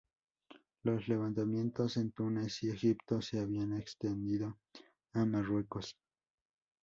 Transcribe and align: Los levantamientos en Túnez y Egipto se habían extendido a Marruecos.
Los 0.81 1.07
levantamientos 1.07 1.95
en 1.97 2.11
Túnez 2.11 2.63
y 2.63 2.71
Egipto 2.71 3.21
se 3.21 3.39
habían 3.39 3.73
extendido 3.77 4.57
a 5.13 5.25
Marruecos. 5.25 5.95